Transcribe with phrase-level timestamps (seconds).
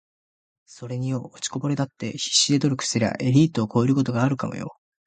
[0.65, 1.29] ｢それによ……
[1.31, 4.75] 落ちこぼれだって必死で努力すりゃエリートを超えることがあるかもよ｣